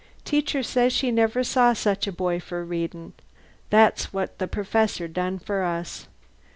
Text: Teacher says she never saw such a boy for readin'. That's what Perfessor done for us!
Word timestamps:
Teacher 0.25 0.63
says 0.63 0.91
she 0.91 1.11
never 1.11 1.43
saw 1.43 1.73
such 1.73 2.07
a 2.07 2.11
boy 2.11 2.39
for 2.39 2.65
readin'. 2.65 3.13
That's 3.69 4.11
what 4.11 4.39
Perfessor 4.39 5.07
done 5.07 5.37
for 5.37 5.61
us! 5.61 6.07